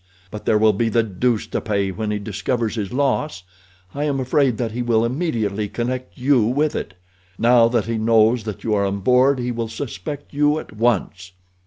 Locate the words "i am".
3.93-4.19